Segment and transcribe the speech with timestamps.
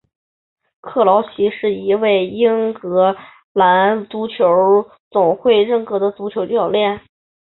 [0.79, 3.15] 克劳奇是一位英格
[3.53, 7.01] 兰足球总会认证的足球教练。